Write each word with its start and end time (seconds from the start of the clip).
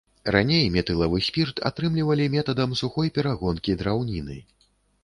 Раней 0.35 0.63
метылавы 0.75 1.19
спірт 1.27 1.61
атрымлівалі 1.71 2.25
метадам 2.37 2.77
сухой 2.83 3.07
перагонкі 3.21 3.79
драўніны. 3.85 4.45